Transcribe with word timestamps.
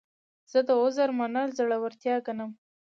زه 0.51 0.59
د 0.67 0.69
عذر 0.81 1.09
منل 1.19 1.49
زړورتیا 1.57 2.15
ګڼم. 2.25 2.51